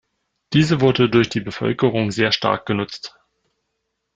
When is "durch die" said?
1.11-1.41